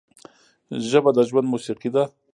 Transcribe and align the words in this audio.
ژبه 0.89 1.11
د 1.17 1.19
ژوند 1.29 1.47
موسیقي 1.53 1.89
ده 1.95 2.03